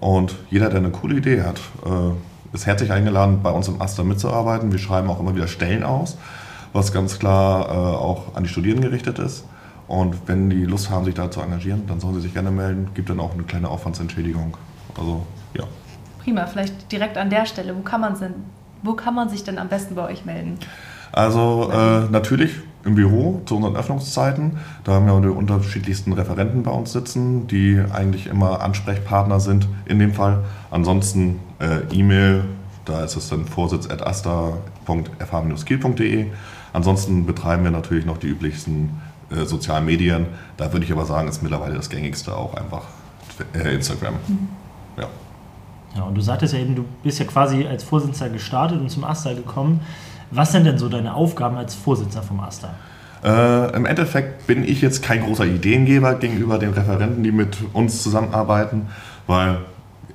Und 0.00 0.36
jeder, 0.50 0.68
der 0.68 0.80
eine 0.80 0.90
coole 0.90 1.16
Idee 1.16 1.42
hat, 1.42 1.60
äh, 1.86 2.54
ist 2.54 2.66
herzlich 2.66 2.92
eingeladen, 2.92 3.40
bei 3.42 3.50
uns 3.50 3.68
im 3.68 3.80
Aster 3.80 4.04
mitzuarbeiten. 4.04 4.70
Wir 4.70 4.78
schreiben 4.78 5.08
auch 5.08 5.18
immer 5.18 5.34
wieder 5.34 5.48
Stellen 5.48 5.82
aus, 5.82 6.18
was 6.74 6.92
ganz 6.92 7.18
klar 7.18 7.68
äh, 7.68 7.72
auch 7.72 8.34
an 8.34 8.42
die 8.42 8.50
Studierenden 8.50 8.90
gerichtet 8.90 9.18
ist. 9.18 9.44
Und 9.88 10.16
wenn 10.26 10.50
die 10.50 10.64
Lust 10.64 10.90
haben, 10.90 11.06
sich 11.06 11.14
da 11.14 11.30
zu 11.30 11.40
engagieren, 11.40 11.86
dann 11.86 11.98
sollen 11.98 12.14
sie 12.14 12.20
sich 12.20 12.34
gerne 12.34 12.50
melden. 12.50 12.90
Gibt 12.94 13.08
dann 13.08 13.20
auch 13.20 13.32
eine 13.32 13.42
kleine 13.42 13.68
Aufwandsentschädigung. 13.68 14.56
Also, 14.96 15.26
ja. 15.54 15.64
Prima, 16.22 16.46
vielleicht 16.46 16.92
direkt 16.92 17.16
an 17.16 17.30
der 17.30 17.46
Stelle. 17.46 17.74
Wo 17.74 17.80
kann 17.80 18.02
man, 18.02 18.18
denn, 18.20 18.34
wo 18.82 18.92
kann 18.92 19.14
man 19.14 19.30
sich 19.30 19.44
denn 19.44 19.58
am 19.58 19.68
besten 19.68 19.94
bei 19.94 20.06
euch 20.06 20.26
melden? 20.26 20.58
Also 21.10 21.70
äh, 21.72 22.00
natürlich 22.10 22.52
im 22.84 22.94
Büro 22.94 23.40
zu 23.46 23.56
unseren 23.56 23.76
Öffnungszeiten. 23.76 24.58
Da 24.84 24.92
haben 24.92 25.06
wir 25.06 25.18
die 25.20 25.28
unterschiedlichsten 25.28 26.12
Referenten 26.12 26.62
bei 26.62 26.70
uns 26.70 26.92
sitzen, 26.92 27.46
die 27.46 27.82
eigentlich 27.92 28.26
immer 28.26 28.60
Ansprechpartner 28.60 29.40
sind 29.40 29.66
in 29.86 29.98
dem 29.98 30.12
Fall. 30.12 30.44
Ansonsten 30.70 31.40
äh, 31.60 31.78
E-Mail, 31.92 32.44
da 32.84 33.04
ist 33.04 33.16
es 33.16 33.30
dann 33.30 33.46
vorsitz.asta.fh-kiel.de. 33.46 36.26
Ansonsten 36.72 37.26
betreiben 37.26 37.64
wir 37.64 37.70
natürlich 37.70 38.06
noch 38.06 38.18
die 38.18 38.28
üblichsten 38.28 38.90
äh, 39.30 39.44
sozialen 39.44 39.84
Medien. 39.84 40.26
Da 40.56 40.72
würde 40.72 40.84
ich 40.84 40.92
aber 40.92 41.04
sagen, 41.04 41.28
ist 41.28 41.42
mittlerweile 41.42 41.74
das 41.74 41.90
gängigste 41.90 42.36
auch 42.36 42.54
einfach 42.54 42.82
äh, 43.54 43.74
Instagram. 43.74 44.14
Mhm. 44.26 44.48
Ja. 44.96 45.08
Ja, 45.96 46.02
und 46.02 46.14
du 46.14 46.20
sagtest 46.20 46.54
ja 46.54 46.60
eben, 46.60 46.74
du 46.74 46.84
bist 47.02 47.18
ja 47.18 47.24
quasi 47.24 47.66
als 47.66 47.82
Vorsitzender 47.82 48.32
gestartet 48.32 48.80
und 48.80 48.90
zum 48.90 49.04
Asta 49.04 49.32
gekommen. 49.32 49.80
Was 50.30 50.52
sind 50.52 50.64
denn 50.64 50.78
so 50.78 50.88
deine 50.88 51.14
Aufgaben 51.14 51.56
als 51.56 51.74
Vorsitzender 51.74 52.22
vom 52.22 52.40
Asta? 52.40 52.74
Äh, 53.24 53.74
Im 53.74 53.86
Endeffekt 53.86 54.46
bin 54.46 54.62
ich 54.62 54.80
jetzt 54.80 55.02
kein 55.02 55.22
großer 55.22 55.46
Ideengeber 55.46 56.14
gegenüber 56.14 56.58
den 56.58 56.72
Referenten, 56.72 57.24
die 57.24 57.32
mit 57.32 57.56
uns 57.72 58.02
zusammenarbeiten, 58.02 58.86
weil 59.26 59.58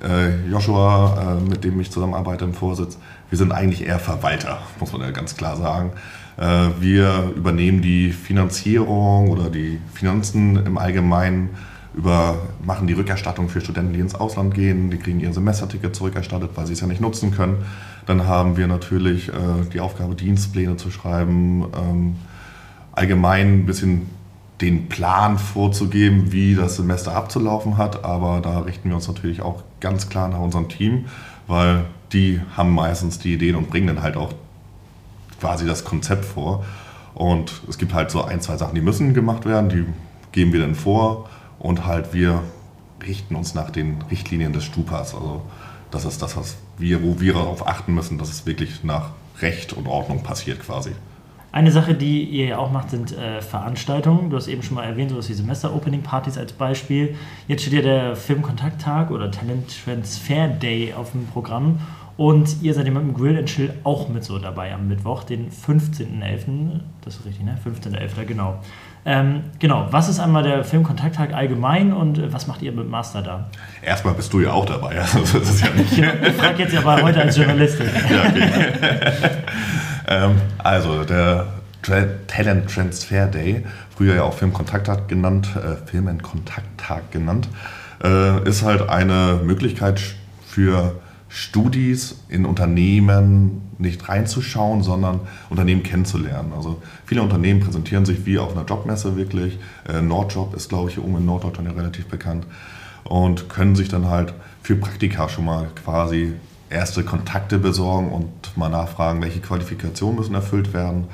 äh, 0.02 0.48
Joshua, 0.48 1.36
äh, 1.38 1.48
mit 1.48 1.64
dem 1.64 1.78
ich 1.80 1.90
zusammenarbeite 1.90 2.44
im 2.44 2.54
Vorsitz, 2.54 2.98
wir 3.34 3.38
sind 3.38 3.50
eigentlich 3.50 3.84
eher 3.84 3.98
Verwalter, 3.98 4.62
muss 4.78 4.92
man 4.92 5.00
ja 5.00 5.10
ganz 5.10 5.36
klar 5.36 5.56
sagen. 5.56 5.90
Äh, 6.36 6.68
wir 6.78 7.32
übernehmen 7.34 7.82
die 7.82 8.12
Finanzierung 8.12 9.28
oder 9.28 9.50
die 9.50 9.80
Finanzen 9.92 10.64
im 10.64 10.78
Allgemeinen, 10.78 11.50
über, 11.94 12.38
machen 12.64 12.86
die 12.86 12.92
Rückerstattung 12.92 13.48
für 13.48 13.60
Studenten, 13.60 13.92
die 13.92 13.98
ins 13.98 14.14
Ausland 14.14 14.54
gehen. 14.54 14.88
Die 14.92 14.98
kriegen 14.98 15.18
ihr 15.18 15.32
Semesterticket 15.32 15.96
zurückerstattet, 15.96 16.50
weil 16.54 16.66
sie 16.66 16.74
es 16.74 16.80
ja 16.80 16.86
nicht 16.86 17.00
nutzen 17.00 17.32
können. 17.32 17.56
Dann 18.06 18.28
haben 18.28 18.56
wir 18.56 18.68
natürlich 18.68 19.30
äh, 19.30 19.32
die 19.72 19.80
Aufgabe, 19.80 20.14
Dienstpläne 20.14 20.76
zu 20.76 20.92
schreiben, 20.92 21.64
ähm, 21.76 22.14
allgemein 22.92 23.62
ein 23.62 23.66
bisschen 23.66 24.10
den 24.60 24.88
Plan 24.88 25.38
vorzugeben, 25.38 26.30
wie 26.30 26.54
das 26.54 26.76
Semester 26.76 27.16
abzulaufen 27.16 27.78
hat. 27.78 28.04
Aber 28.04 28.40
da 28.40 28.60
richten 28.60 28.90
wir 28.90 28.94
uns 28.94 29.08
natürlich 29.08 29.42
auch 29.42 29.64
ganz 29.80 30.08
klar 30.08 30.28
nach 30.28 30.38
unserem 30.38 30.68
Team, 30.68 31.06
weil 31.48 31.86
die 32.14 32.40
haben 32.56 32.70
meistens 32.70 33.18
die 33.18 33.34
Ideen 33.34 33.56
und 33.56 33.68
bringen 33.68 33.88
dann 33.88 34.02
halt 34.02 34.16
auch 34.16 34.32
quasi 35.40 35.66
das 35.66 35.84
Konzept 35.84 36.24
vor. 36.24 36.64
Und 37.14 37.62
es 37.68 37.76
gibt 37.78 37.92
halt 37.92 38.10
so 38.10 38.24
ein, 38.24 38.40
zwei 38.40 38.56
Sachen, 38.56 38.74
die 38.74 38.80
müssen 38.80 39.14
gemacht 39.14 39.44
werden, 39.44 39.68
die 39.68 39.84
geben 40.32 40.52
wir 40.52 40.60
dann 40.60 40.74
vor 40.74 41.28
und 41.58 41.86
halt 41.86 42.12
wir 42.12 42.42
richten 43.06 43.34
uns 43.36 43.54
nach 43.54 43.70
den 43.70 44.02
Richtlinien 44.10 44.52
des 44.52 44.64
Stupas. 44.64 45.14
Also 45.14 45.42
das 45.90 46.04
ist 46.04 46.22
das, 46.22 46.36
was 46.36 46.56
wir, 46.78 47.02
wo 47.02 47.20
wir 47.20 47.34
darauf 47.34 47.66
achten 47.66 47.94
müssen, 47.94 48.18
dass 48.18 48.30
es 48.30 48.46
wirklich 48.46 48.82
nach 48.82 49.10
Recht 49.40 49.72
und 49.72 49.86
Ordnung 49.86 50.22
passiert 50.22 50.60
quasi. 50.60 50.92
Eine 51.52 51.70
Sache, 51.70 51.94
die 51.94 52.24
ihr 52.24 52.46
ja 52.46 52.58
auch 52.58 52.72
macht, 52.72 52.90
sind 52.90 53.16
äh, 53.16 53.40
Veranstaltungen. 53.40 54.28
Du 54.28 54.36
hast 54.36 54.48
eben 54.48 54.64
schon 54.64 54.74
mal 54.74 54.82
erwähnt, 54.82 55.10
sowas 55.12 55.28
wie 55.28 55.34
Semester-Opening-Partys 55.34 56.36
als 56.36 56.52
Beispiel. 56.52 57.14
Jetzt 57.46 57.62
steht 57.62 57.74
ja 57.74 57.82
der 57.82 58.16
Filmkontakttag 58.16 59.12
oder 59.12 59.30
Talent 59.30 59.72
Transfer 59.84 60.48
Day 60.48 60.92
auf 60.94 61.12
dem 61.12 61.26
Programm. 61.28 61.78
Und 62.16 62.62
ihr 62.62 62.74
seid 62.74 62.86
ja 62.86 62.92
mit 62.92 63.02
dem 63.02 63.14
Grill 63.14 63.36
and 63.36 63.48
Chill 63.48 63.72
auch 63.82 64.08
mit 64.08 64.22
so 64.24 64.38
dabei 64.38 64.72
am 64.72 64.86
Mittwoch, 64.86 65.24
den 65.24 65.50
15.11. 65.50 66.80
Das 67.04 67.16
ist 67.16 67.26
richtig, 67.26 67.44
ne? 67.44 67.58
15.11. 67.64 68.24
genau. 68.24 68.60
Ähm, 69.06 69.42
genau, 69.58 69.88
was 69.90 70.08
ist 70.08 70.18
einmal 70.18 70.42
der 70.42 70.64
Filmkontakttag 70.64 71.34
allgemein 71.34 71.92
und 71.92 72.18
äh, 72.18 72.32
was 72.32 72.46
macht 72.46 72.62
ihr 72.62 72.72
mit 72.72 72.88
Master 72.88 73.20
da? 73.20 73.50
Erstmal 73.82 74.14
bist 74.14 74.32
du 74.32 74.40
ja 74.40 74.52
auch 74.52 74.64
dabei. 74.64 74.98
Also 75.00 75.38
das 75.38 75.50
ist 75.50 75.60
ja 75.60 75.70
nicht 75.70 75.92
ich 75.92 76.32
frage 76.34 76.62
jetzt 76.62 76.74
aber 76.74 77.02
heute 77.02 77.20
als 77.20 77.36
Journalistin. 77.36 77.86
ja, 78.10 78.22
okay. 78.22 78.48
ähm, 80.08 80.36
also 80.58 81.04
der 81.04 81.48
Talent 81.82 82.72
Transfer 82.72 83.26
Day, 83.26 83.64
früher 83.94 84.14
ja 84.14 84.22
auch 84.22 84.32
Filmkontakttag 84.32 85.08
genannt, 85.08 85.48
äh, 85.56 85.86
Film 85.86 86.22
Kontakttag 86.22 87.10
genannt, 87.10 87.48
äh, 88.02 88.48
ist 88.48 88.62
halt 88.62 88.88
eine 88.88 89.40
Möglichkeit 89.44 90.00
für 90.46 90.94
Studis 91.36 92.14
in 92.28 92.46
Unternehmen 92.46 93.62
nicht 93.78 94.08
reinzuschauen, 94.08 94.84
sondern 94.84 95.18
Unternehmen 95.50 95.82
kennenzulernen. 95.82 96.52
Also 96.54 96.80
viele 97.06 97.22
Unternehmen 97.22 97.58
präsentieren 97.58 98.04
sich 98.04 98.24
wie 98.24 98.38
auf 98.38 98.56
einer 98.56 98.64
Jobmesse 98.64 99.16
wirklich. 99.16 99.58
Äh, 99.88 100.00
Nordjob 100.00 100.54
ist, 100.54 100.68
glaube 100.68 100.90
ich, 100.90 100.94
hier 100.94 101.04
oben 101.04 101.16
in 101.16 101.26
Norddeutschland 101.26 101.68
ja 101.68 101.74
relativ 101.74 102.06
bekannt 102.06 102.46
und 103.02 103.48
können 103.48 103.74
sich 103.74 103.88
dann 103.88 104.08
halt 104.08 104.32
für 104.62 104.76
Praktika 104.76 105.28
schon 105.28 105.46
mal 105.46 105.66
quasi 105.74 106.34
erste 106.70 107.02
Kontakte 107.02 107.58
besorgen 107.58 108.12
und 108.12 108.56
mal 108.56 108.68
nachfragen, 108.68 109.20
welche 109.20 109.40
Qualifikationen 109.40 110.16
müssen 110.16 110.36
erfüllt 110.36 110.72
werden. 110.72 111.08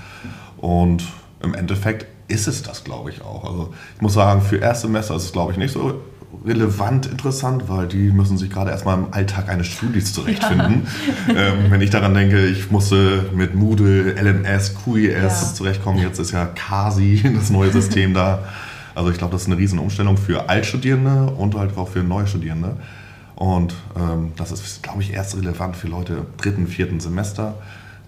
Und 0.58 1.02
im 1.42 1.54
Endeffekt 1.54 2.04
ist 2.28 2.46
es 2.46 2.62
das, 2.62 2.84
glaube 2.84 3.08
ich, 3.08 3.22
auch. 3.22 3.44
Also 3.44 3.72
ich 3.96 4.02
muss 4.02 4.12
sagen, 4.12 4.42
für 4.42 4.58
Erstsemester 4.58 5.16
ist 5.16 5.24
es, 5.24 5.32
glaube 5.32 5.52
ich, 5.52 5.58
nicht 5.58 5.72
so 5.72 5.98
relevant 6.44 7.06
interessant, 7.06 7.68
weil 7.68 7.86
die 7.86 8.10
müssen 8.10 8.38
sich 8.38 8.50
gerade 8.50 8.70
erstmal 8.70 8.98
im 8.98 9.12
Alltag 9.12 9.48
eines 9.48 9.66
Studis 9.66 10.12
zurechtfinden. 10.12 10.86
Ja. 11.28 11.34
Ähm, 11.40 11.70
wenn 11.70 11.80
ich 11.80 11.90
daran 11.90 12.12
denke, 12.12 12.46
ich 12.46 12.70
musste 12.70 13.30
mit 13.34 13.54
Moodle, 13.54 14.14
LMS, 14.20 14.74
QES 14.74 15.12
ja. 15.12 15.54
zurechtkommen, 15.54 15.98
jetzt 15.98 16.18
ist 16.18 16.32
ja 16.32 16.46
CASI 16.46 17.22
das 17.34 17.50
neue 17.50 17.70
System 17.70 18.14
da. 18.14 18.44
Also 18.94 19.10
ich 19.10 19.18
glaube, 19.18 19.32
das 19.32 19.42
ist 19.42 19.48
eine 19.48 19.56
riesen 19.56 19.78
Umstellung 19.78 20.16
für 20.16 20.48
Altstudierende 20.48 21.26
und 21.30 21.54
halt 21.54 21.76
auch 21.76 21.88
für 21.88 22.02
Neustudierende. 22.02 22.76
Und 23.36 23.74
ähm, 23.96 24.32
das 24.36 24.52
ist, 24.52 24.82
glaube 24.82 25.02
ich, 25.02 25.12
erst 25.12 25.36
relevant 25.36 25.76
für 25.76 25.88
Leute 25.88 26.14
im 26.14 26.26
dritten, 26.36 26.66
vierten 26.66 27.00
Semester, 27.00 27.54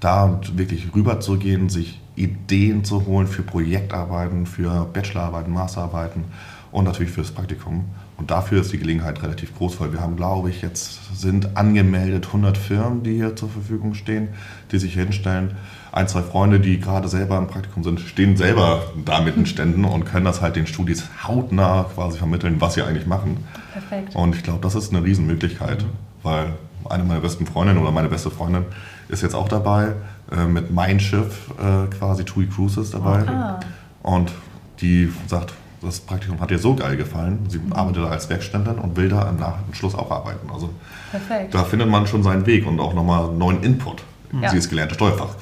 da 0.00 0.40
wirklich 0.54 0.94
rüber 0.94 1.20
zu 1.20 1.38
gehen, 1.38 1.68
sich 1.68 2.00
Ideen 2.16 2.84
zu 2.84 3.06
holen 3.06 3.26
für 3.26 3.42
Projektarbeiten, 3.42 4.46
für 4.46 4.84
Bachelorarbeiten, 4.92 5.52
Masterarbeiten 5.52 6.24
und 6.72 6.84
natürlich 6.84 7.12
fürs 7.12 7.30
Praktikum. 7.30 7.84
Und 8.16 8.30
dafür 8.30 8.62
ist 8.62 8.72
die 8.72 8.78
Gelegenheit 8.78 9.22
relativ 9.22 9.56
groß, 9.56 9.78
weil 9.80 9.92
wir 9.92 10.00
haben, 10.00 10.16
glaube 10.16 10.50
ich, 10.50 10.62
jetzt 10.62 11.18
sind 11.18 11.56
angemeldet 11.56 12.26
100 12.26 12.56
Firmen, 12.56 13.02
die 13.02 13.14
hier 13.14 13.36
zur 13.36 13.50
Verfügung 13.50 13.94
stehen, 13.94 14.28
die 14.70 14.78
sich 14.78 14.94
hinstellen. 14.94 15.52
Ein, 15.92 16.08
zwei 16.08 16.22
Freunde, 16.22 16.58
die 16.58 16.80
gerade 16.80 17.08
selber 17.08 17.36
im 17.36 17.46
Praktikum 17.46 17.84
sind, 17.84 18.00
stehen 18.00 18.36
selber 18.36 18.82
da 19.04 19.20
mit 19.20 19.36
den 19.36 19.44
Ständen 19.44 19.84
und 19.84 20.04
können 20.04 20.24
das 20.24 20.40
halt 20.40 20.56
den 20.56 20.66
Studis 20.66 21.04
hautnah 21.26 21.84
quasi 21.94 22.16
vermitteln, 22.16 22.60
was 22.60 22.74
sie 22.74 22.82
eigentlich 22.82 23.06
machen. 23.06 23.44
Perfekt. 23.72 24.16
Und 24.16 24.34
ich 24.34 24.42
glaube, 24.42 24.60
das 24.62 24.74
ist 24.74 24.94
eine 24.94 25.04
Riesenmöglichkeit, 25.04 25.84
weil 26.22 26.54
eine 26.88 27.04
meiner 27.04 27.20
besten 27.20 27.46
Freundinnen 27.46 27.80
oder 27.80 27.92
meine 27.92 28.08
beste 28.08 28.30
Freundin 28.30 28.64
ist 29.08 29.22
jetzt 29.22 29.34
auch 29.34 29.48
dabei, 29.48 29.92
äh, 30.30 30.46
mit 30.46 30.72
Mein 30.72 31.00
Schiff 31.00 31.50
äh, 31.58 31.86
quasi, 31.94 32.24
TUI 32.24 32.46
Cruises 32.46 32.92
dabei. 32.92 33.28
Ah. 33.28 33.60
Und 34.02 34.32
die 34.80 35.12
sagt, 35.26 35.52
das 35.82 36.00
Praktikum 36.00 36.40
hat 36.40 36.50
ihr 36.50 36.58
so 36.58 36.74
geil 36.74 36.96
gefallen. 36.96 37.40
Sie 37.48 37.58
mhm. 37.58 37.72
arbeitet 37.72 38.04
als 38.04 38.28
Werkständlerin 38.28 38.78
und 38.78 38.96
will 38.96 39.08
da 39.08 39.28
im 39.28 39.36
Nachschluss 39.36 39.94
auch 39.94 40.10
arbeiten. 40.10 40.48
Also 40.52 40.70
Perfekt. 41.10 41.54
da 41.54 41.64
findet 41.64 41.88
man 41.88 42.06
schon 42.06 42.22
seinen 42.22 42.46
Weg 42.46 42.66
und 42.66 42.80
auch 42.80 42.94
nochmal 42.94 43.32
neuen 43.32 43.62
Input. 43.62 44.02
Ja. 44.40 44.50
Sie 44.50 44.58
ist 44.58 44.70
gelernte 44.70 44.94
Steuerfach, 44.94 45.34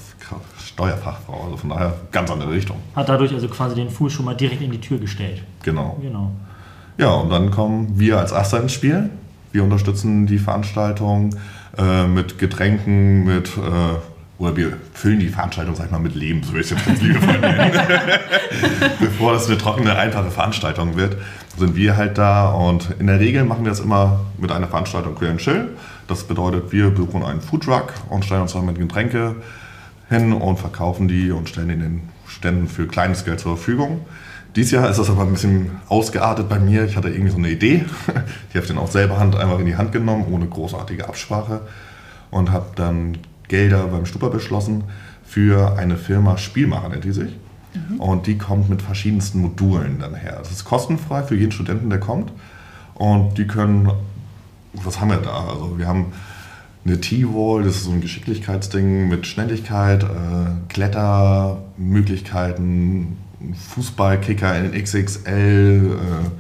Steuerfachfrau, 0.65 1.45
also 1.45 1.57
von 1.57 1.71
daher 1.71 1.95
ganz 2.11 2.31
andere 2.31 2.51
Richtung. 2.51 2.79
Hat 2.97 3.09
dadurch 3.09 3.33
also 3.33 3.49
quasi 3.49 3.75
den 3.75 3.91
Fuß 3.91 4.13
schon 4.13 4.25
mal 4.25 4.35
direkt 4.35 4.63
in 4.63 4.71
die 4.71 4.81
Tür 4.81 4.99
gestellt. 4.99 5.43
Genau. 5.63 5.99
genau. 6.01 6.33
Ja, 6.99 7.13
und 7.13 7.31
dann 7.31 7.51
kommen 7.51 7.99
wir 7.99 8.19
als 8.19 8.33
Aster 8.33 8.63
ins 8.63 8.73
Spiel. 8.73 9.11
Wir 9.53 9.65
unterstützen 9.65 10.27
die 10.27 10.39
Veranstaltung 10.39 11.35
äh, 11.79 12.07
mit 12.07 12.39
Getränken, 12.39 13.25
mit 13.25 13.49
äh, 13.57 13.61
oder 14.41 14.57
wir 14.57 14.73
füllen 14.95 15.21
die 15.21 15.29
Veranstaltung, 15.29 15.77
sag 15.77 15.87
ich 15.87 15.91
mal, 15.93 16.01
mit 16.01 16.15
Leben, 16.15 16.43
so 16.43 16.55
will 16.55 16.63
ich 16.63 16.73
es 16.73 16.79
jetzt 16.79 16.87
ganz 16.87 17.03
liebevoll 17.03 17.39
nennen. 17.39 17.79
Bevor 18.99 19.35
das 19.35 19.47
eine 19.47 19.59
trockene, 19.59 19.95
einfache 19.95 20.31
Veranstaltung 20.31 20.97
wird, 20.97 21.19
sind 21.59 21.77
wir 21.77 21.99
halt 21.99 22.17
da 22.17 22.51
und 22.51 22.89
in 22.99 23.07
der 23.07 23.21
Regel 23.21 23.45
machen 23.45 23.65
wir 23.65 23.71
das 23.71 23.81
immer 23.81 24.21
mit 24.39 24.51
einer 24.51 24.67
Veranstaltung 24.67 25.15
Queer 25.15 25.33
and 25.33 25.41
Chill. 25.41 25.69
Das 26.09 26.25
bedeutet, 26.25 26.73
wir 26.73 26.89
besuchen 26.89 27.23
einen 27.23 27.43
Foodtruck 27.43 27.93
und 28.09 28.25
stellen 28.25 28.41
uns 28.41 28.55
dann 28.55 28.65
mit 28.65 28.79
Getränke 28.79 29.37
hin 30.09 30.33
und 30.33 30.59
verkaufen 30.59 31.07
die 31.07 31.31
und 31.31 31.51
stellen 31.51 31.69
in 31.69 31.81
den 31.81 32.09
Ständen 32.27 32.67
für 32.67 32.87
kleines 32.87 33.27
Geld 33.27 33.41
zur 33.41 33.59
Verfügung. 33.59 34.07
Dieses 34.57 34.73
Jahr 34.73 34.89
ist 34.89 34.99
das 34.99 35.11
aber 35.11 35.23
ein 35.23 35.33
bisschen 35.33 35.71
ausgeartet 35.89 36.49
bei 36.49 36.59
mir. 36.59 36.87
Ich 36.87 36.97
hatte 36.97 37.11
irgendwie 37.11 37.31
so 37.31 37.37
eine 37.37 37.51
Idee. 37.51 37.85
Die 38.07 38.57
habe 38.57 38.63
ich 38.63 38.69
dann 38.69 38.79
auch 38.79 38.91
selber 38.91 39.19
Hand 39.19 39.37
einfach 39.37 39.59
in 39.59 39.67
die 39.67 39.77
Hand 39.77 39.93
genommen, 39.93 40.25
ohne 40.33 40.47
großartige 40.47 41.07
Absprache. 41.07 41.61
Und 42.31 42.51
habe 42.51 42.67
dann 42.75 43.19
Gelder 43.51 43.89
beim 43.89 44.07
Stupa 44.07 44.29
beschlossen 44.29 44.85
für 45.25 45.77
eine 45.77 45.99
Firma 45.99 46.39
Spielmacher, 46.39 46.89
nennt 46.89 47.05
die 47.05 47.13
sich. 47.13 47.37
Mhm. 47.75 48.01
Und 48.01 48.27
die 48.27 48.39
kommt 48.39 48.71
mit 48.71 48.81
verschiedensten 48.81 49.41
Modulen 49.41 49.99
dann 49.99 50.15
her. 50.15 50.37
Das 50.39 50.51
ist 50.51 50.65
kostenfrei 50.65 51.25
für 51.25 51.37
jeden 51.37 51.53
Studenten, 51.53 51.91
der 51.91 52.01
kommt. 52.01 52.33
Und 52.95 53.37
die 53.37 53.47
können, 53.47 53.91
was 54.73 54.99
haben 55.01 55.11
wir 55.11 55.19
da? 55.19 55.49
Also 55.49 55.79
wir 55.79 55.87
haben 55.87 56.07
eine 56.85 57.01
T-Wall, 57.01 57.65
das 57.65 57.77
ist 57.77 57.85
so 57.85 57.91
ein 57.91 58.01
Geschicklichkeitsding 58.01 59.09
mit 59.09 59.27
Schnelligkeit, 59.27 60.05
äh, 60.05 60.07
Klettermöglichkeiten, 60.69 63.19
Fußballkicker 63.75 64.59
in 64.59 64.73
XXL, 64.73 65.99
äh, 65.99 66.31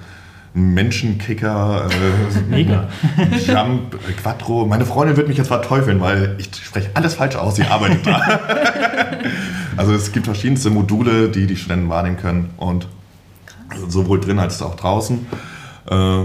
Menschenkicker, 0.52 1.86
äh, 1.86 2.50
Mega. 2.50 2.88
Jump, 3.46 3.96
Quattro. 4.20 4.66
Meine 4.66 4.84
Freundin 4.84 5.16
wird 5.16 5.28
mich 5.28 5.36
jetzt 5.36 5.48
verteufeln, 5.48 6.00
weil 6.00 6.36
ich 6.38 6.50
spreche 6.54 6.90
alles 6.94 7.14
falsch 7.14 7.36
aus, 7.36 7.56
sie 7.56 7.64
arbeitet 7.64 8.06
da. 8.06 8.20
also 9.76 9.92
es 9.92 10.10
gibt 10.12 10.26
verschiedenste 10.26 10.70
Module, 10.70 11.28
die 11.28 11.46
die 11.46 11.56
Studenten 11.56 11.88
wahrnehmen 11.88 12.16
können 12.16 12.50
und 12.56 12.88
sowohl 13.88 14.20
drin 14.20 14.38
als 14.40 14.60
auch 14.60 14.74
draußen. 14.74 15.26
Äh, 15.88 16.22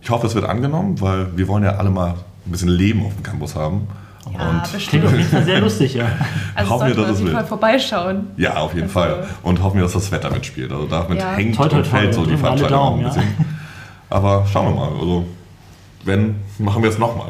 ich 0.00 0.10
hoffe, 0.10 0.26
es 0.26 0.34
wird 0.34 0.46
angenommen, 0.46 1.00
weil 1.00 1.36
wir 1.36 1.46
wollen 1.48 1.64
ja 1.64 1.76
alle 1.76 1.90
mal 1.90 2.14
ein 2.46 2.50
bisschen 2.50 2.68
Leben 2.68 3.04
auf 3.04 3.14
dem 3.14 3.22
Campus 3.22 3.54
haben. 3.54 3.88
Ja, 4.32 4.50
und 4.50 4.72
bestimmt. 4.72 4.88
Klingt 4.88 5.06
auf 5.06 5.12
jeden 5.12 5.28
Fall 5.28 5.44
sehr 5.44 5.60
lustig, 5.60 5.94
ja. 5.94 6.06
Also 6.54 6.70
hoffen 6.70 6.88
wir, 6.88 6.94
dass 6.94 7.20
jeden 7.20 7.32
Fall 7.32 7.44
vorbeischauen. 7.44 8.28
Ja, 8.36 8.56
auf 8.56 8.74
jeden 8.74 8.84
also. 8.84 8.94
Fall. 8.94 9.26
Und 9.42 9.62
hoffen 9.62 9.76
wir, 9.76 9.82
dass 9.84 9.92
das 9.92 10.10
Wetter 10.10 10.30
mitspielt. 10.30 10.72
Also 10.72 10.86
damit 10.86 11.18
ja. 11.18 11.34
hängt 11.34 11.54
toi, 11.54 11.68
toi, 11.68 11.78
und 11.78 11.86
fällt 11.86 12.14
so 12.14 12.26
die 12.26 12.36
Veranstaltung 12.36 12.78
auch 12.78 12.98
ein 12.98 13.04
bisschen. 13.04 13.24
Aber 14.10 14.46
schauen 14.50 14.74
wir 14.74 14.74
mal. 14.74 14.88
Also, 14.88 15.24
wenn, 16.04 16.36
machen 16.58 16.82
wir 16.82 16.90
es 16.90 16.98
nochmal. 16.98 17.28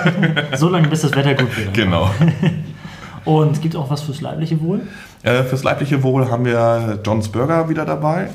so 0.56 0.68
lange, 0.68 0.88
bis 0.88 1.02
das 1.02 1.14
Wetter 1.14 1.34
gut 1.34 1.56
wird. 1.56 1.74
Genau. 1.74 2.10
Und 3.24 3.60
gibt 3.60 3.74
es 3.74 3.80
auch 3.80 3.90
was 3.90 4.02
fürs 4.02 4.20
leibliche 4.20 4.60
Wohl? 4.60 4.82
Äh, 5.22 5.42
fürs 5.44 5.62
leibliche 5.62 6.02
Wohl 6.02 6.30
haben 6.30 6.44
wir 6.44 6.98
John's 7.04 7.28
Burger 7.28 7.68
wieder 7.68 7.84
dabei. 7.84 8.30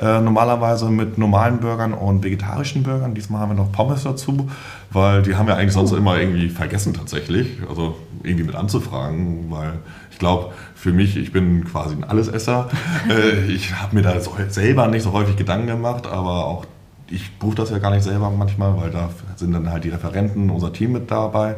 Äh, 0.00 0.20
normalerweise 0.20 0.88
mit 0.88 1.18
normalen 1.18 1.58
Burgern 1.58 1.92
und 1.92 2.24
vegetarischen 2.24 2.82
Burgern. 2.82 3.14
Diesmal 3.14 3.42
haben 3.42 3.50
wir 3.50 3.56
noch 3.56 3.70
Pommes 3.70 4.04
dazu, 4.04 4.48
weil 4.90 5.20
die 5.22 5.36
haben 5.36 5.46
wir 5.46 5.56
eigentlich 5.56 5.74
sonst 5.74 5.92
immer 5.92 6.18
irgendwie 6.18 6.48
vergessen 6.48 6.94
tatsächlich. 6.94 7.58
Also 7.68 7.96
irgendwie 8.22 8.44
mit 8.44 8.54
anzufragen, 8.54 9.50
weil 9.50 9.74
ich 10.10 10.18
glaube, 10.18 10.52
für 10.74 10.92
mich, 10.92 11.18
ich 11.18 11.32
bin 11.32 11.64
quasi 11.64 11.94
ein 11.96 12.04
Allesesser. 12.04 12.70
äh, 13.10 13.44
ich 13.52 13.74
habe 13.74 13.94
mir 13.94 14.02
da 14.02 14.18
so 14.20 14.32
selber 14.48 14.86
nicht 14.86 15.02
so 15.02 15.12
häufig 15.12 15.36
Gedanken 15.36 15.66
gemacht, 15.66 16.06
aber 16.06 16.46
auch 16.46 16.64
ich 17.10 17.38
buche 17.38 17.56
das 17.56 17.70
ja 17.70 17.78
gar 17.78 17.90
nicht 17.90 18.04
selber 18.04 18.30
manchmal, 18.30 18.76
weil 18.76 18.90
da 18.90 19.10
sind 19.36 19.52
dann 19.52 19.70
halt 19.70 19.84
die 19.84 19.88
Referenten, 19.88 20.48
unser 20.50 20.72
Team 20.72 20.92
mit 20.92 21.10
dabei. 21.10 21.56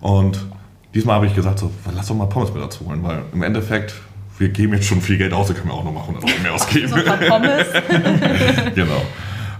Und 0.00 0.46
diesmal 0.94 1.16
habe 1.16 1.26
ich 1.26 1.34
gesagt, 1.34 1.58
so, 1.58 1.70
lass 1.94 2.06
doch 2.06 2.14
mal 2.14 2.26
Pommes 2.26 2.52
mit 2.54 2.62
dazu 2.62 2.86
holen, 2.86 3.02
weil 3.02 3.22
im 3.32 3.42
Endeffekt, 3.42 3.94
wir 4.38 4.48
geben 4.48 4.74
jetzt 4.74 4.86
schon 4.86 5.00
viel 5.00 5.18
Geld 5.18 5.32
aus, 5.32 5.48
da 5.48 5.54
können 5.54 5.68
wir 5.68 5.74
auch 5.74 5.84
noch 5.84 5.92
mal 5.92 6.00
100 6.00 6.24
Euro 6.24 6.42
mehr 6.42 6.54
ausgeben. 6.54 6.88
so 6.88 6.96
Pommes. 6.96 7.66
genau. 8.74 9.02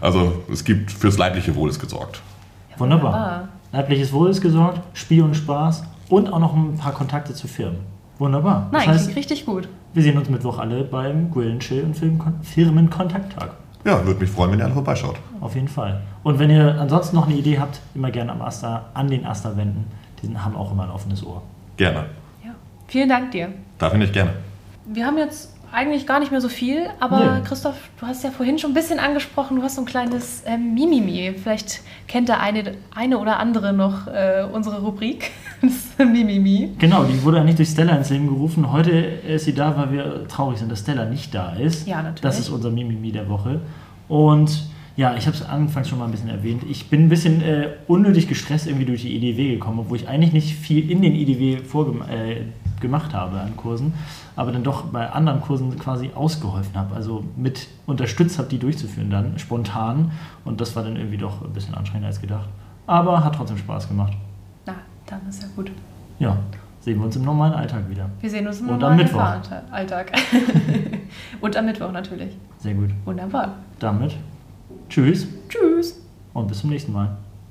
Also 0.00 0.44
es 0.50 0.64
gibt 0.64 0.90
fürs 0.90 1.18
leibliche 1.18 1.54
Wohl 1.54 1.68
ist 1.68 1.80
gesorgt. 1.80 2.22
Wunderbar. 2.78 3.48
Leibliches 3.72 4.12
Wohl 4.12 4.30
ist 4.30 4.40
gesorgt, 4.40 4.80
Spiel 4.94 5.22
und 5.22 5.34
Spaß 5.36 5.84
und 6.08 6.32
auch 6.32 6.38
noch 6.38 6.54
ein 6.54 6.76
paar 6.76 6.92
Kontakte 6.92 7.34
zu 7.34 7.46
Firmen. 7.46 7.80
Wunderbar. 8.18 8.68
Nein, 8.72 8.86
das 8.86 9.06
heißt, 9.06 9.16
richtig 9.16 9.46
gut. 9.46 9.68
Wir 9.92 10.02
sehen 10.02 10.16
uns 10.16 10.28
Mittwoch 10.28 10.58
alle 10.58 10.84
beim 10.84 11.30
Grillen, 11.30 11.60
Chill 11.60 11.82
und 11.84 11.96
Firmenkontakttag. 12.44 13.50
Ja, 13.84 14.04
würde 14.04 14.20
mich 14.20 14.30
freuen, 14.30 14.52
wenn 14.52 14.58
ihr 14.58 14.64
alle 14.66 14.74
vorbeischaut. 14.74 15.16
Auf 15.40 15.54
jeden 15.54 15.68
Fall. 15.68 16.02
Und 16.22 16.38
wenn 16.38 16.50
ihr 16.50 16.78
ansonsten 16.78 17.16
noch 17.16 17.26
eine 17.26 17.36
Idee 17.36 17.58
habt, 17.58 17.80
immer 17.94 18.10
gerne 18.10 18.32
am 18.32 18.42
Asta, 18.42 18.86
an 18.92 19.08
den 19.08 19.24
Asta 19.24 19.56
wenden. 19.56 19.86
Die 20.22 20.36
haben 20.36 20.54
auch 20.54 20.72
immer 20.72 20.84
ein 20.84 20.90
offenes 20.90 21.24
Ohr. 21.24 21.42
Gerne. 21.76 22.04
Ja. 22.44 22.50
Vielen 22.88 23.08
Dank 23.08 23.30
dir. 23.30 23.48
Da 23.78 23.88
finde 23.88 24.06
ich 24.06 24.12
gerne. 24.12 24.34
Wir 24.84 25.06
haben 25.06 25.16
jetzt 25.16 25.54
eigentlich 25.72 26.06
gar 26.06 26.20
nicht 26.20 26.30
mehr 26.30 26.40
so 26.40 26.48
viel, 26.48 26.86
aber 26.98 27.38
nee. 27.38 27.40
Christoph, 27.44 27.76
du 27.98 28.06
hast 28.06 28.24
ja 28.24 28.30
vorhin 28.30 28.58
schon 28.58 28.72
ein 28.72 28.74
bisschen 28.74 28.98
angesprochen, 28.98 29.56
du 29.56 29.62
hast 29.62 29.76
so 29.76 29.82
ein 29.82 29.86
kleines 29.86 30.42
ähm, 30.46 30.74
Mimimi. 30.74 31.34
Vielleicht 31.40 31.80
kennt 32.08 32.28
der 32.28 32.40
eine, 32.40 32.74
eine 32.94 33.18
oder 33.18 33.38
andere 33.38 33.72
noch 33.72 34.06
äh, 34.06 34.44
unsere 34.52 34.80
Rubrik, 34.80 35.30
das 35.62 35.96
Mimimi. 35.98 36.70
Genau, 36.78 37.04
die 37.04 37.22
wurde 37.22 37.38
ja 37.38 37.44
nicht 37.44 37.58
durch 37.58 37.68
Stella 37.68 37.96
ins 37.96 38.10
Leben 38.10 38.28
gerufen. 38.28 38.72
Heute 38.72 38.90
ist 38.90 39.44
sie 39.44 39.54
da, 39.54 39.76
weil 39.76 39.92
wir 39.92 40.28
traurig 40.28 40.58
sind, 40.58 40.70
dass 40.70 40.80
Stella 40.80 41.04
nicht 41.04 41.34
da 41.34 41.52
ist. 41.52 41.86
Ja, 41.86 42.02
natürlich. 42.02 42.20
Das 42.20 42.38
ist 42.38 42.48
unser 42.48 42.70
Mimimi 42.70 43.12
der 43.12 43.28
Woche. 43.28 43.60
Und 44.08 44.64
ja, 44.96 45.14
ich 45.16 45.26
habe 45.26 45.36
es 45.36 45.42
anfangs 45.42 45.88
schon 45.88 45.98
mal 45.98 46.06
ein 46.06 46.10
bisschen 46.10 46.28
erwähnt. 46.28 46.64
Ich 46.68 46.90
bin 46.90 47.04
ein 47.04 47.08
bisschen 47.08 47.42
äh, 47.42 47.68
unnötig 47.86 48.28
gestresst 48.28 48.66
irgendwie 48.66 48.86
durch 48.86 49.02
die 49.02 49.16
IDW 49.16 49.54
gekommen, 49.54 49.78
obwohl 49.78 49.96
ich 49.96 50.08
eigentlich 50.08 50.32
nicht 50.32 50.54
viel 50.54 50.90
in 50.90 51.00
den 51.00 51.14
IDW 51.14 51.58
vorgemacht 51.58 52.10
äh, 52.10 52.42
gemacht 52.80 53.14
habe 53.14 53.38
an 53.40 53.56
Kursen, 53.56 53.94
aber 54.36 54.52
dann 54.52 54.62
doch 54.62 54.84
bei 54.84 55.10
anderen 55.10 55.40
Kursen 55.40 55.78
quasi 55.78 56.10
ausgeholfen 56.14 56.74
habe, 56.76 56.94
also 56.94 57.24
mit 57.36 57.68
unterstützt 57.86 58.38
habe, 58.38 58.48
die 58.48 58.58
durchzuführen 58.58 59.10
dann 59.10 59.38
spontan 59.38 60.12
und 60.44 60.60
das 60.60 60.74
war 60.76 60.82
dann 60.82 60.96
irgendwie 60.96 61.18
doch 61.18 61.42
ein 61.42 61.52
bisschen 61.52 61.74
anstrengender 61.74 62.08
als 62.08 62.20
gedacht. 62.20 62.48
Aber 62.86 63.22
hat 63.22 63.34
trotzdem 63.34 63.58
Spaß 63.58 63.88
gemacht. 63.88 64.12
Na, 64.66 64.74
dann 65.06 65.20
ist 65.28 65.42
ja 65.42 65.48
gut. 65.54 65.70
Ja, 66.18 66.36
sehen 66.80 66.98
wir 66.98 67.04
uns 67.04 67.16
im 67.16 67.22
normalen 67.24 67.54
Alltag 67.54 67.88
wieder. 67.88 68.10
Wir 68.20 68.30
sehen 68.30 68.46
uns 68.46 68.60
im 68.60 68.68
Und 68.68 68.80
normalen. 68.80 69.08
Alltag. 69.70 70.12
Und 71.40 71.56
am 71.56 71.66
Mittwoch 71.66 71.92
natürlich. 71.92 72.36
Sehr 72.58 72.74
gut. 72.74 72.90
Wunderbar. 73.04 73.54
Damit 73.78 74.16
tschüss 74.90 75.26
Tschüss. 75.48 76.00
und 76.34 76.48
bis 76.48 76.60
zum 76.60 76.70
nächsten 76.70 76.92
Mal. 76.92 77.16